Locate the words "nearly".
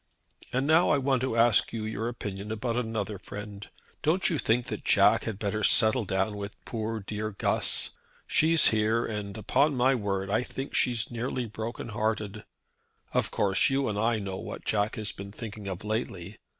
11.11-11.45